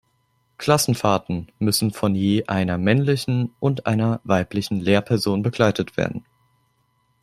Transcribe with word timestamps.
Klassenfahrten 0.57 1.51
müssen 1.59 1.91
von 1.91 2.15
je 2.15 2.45
einer 2.47 2.79
männlichen 2.79 3.53
und 3.59 3.85
einer 3.85 4.19
weiblichen 4.23 4.79
Lehrperson 4.79 5.43
begleitet 5.43 5.95
werden. 5.95 6.25